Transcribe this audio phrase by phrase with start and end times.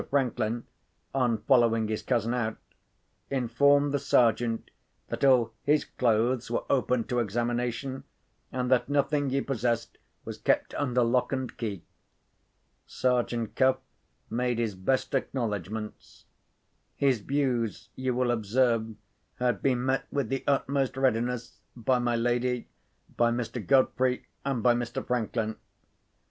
[0.09, 0.65] Franklin,
[1.13, 2.57] on following his cousin out,
[3.29, 4.71] informed the Sergeant
[5.09, 8.03] that all his clothes were open to examination,
[8.51, 11.83] and that nothing he possessed was kept under lock and key.
[12.87, 13.77] Sergeant Cuff
[14.27, 16.25] made his best acknowledgments.
[16.95, 18.95] His views, you will observe,
[19.35, 22.67] had been met with the utmost readiness by my lady,
[23.17, 23.63] by Mr.
[23.63, 25.05] Godfrey, and by Mr.
[25.05, 25.57] Franklin.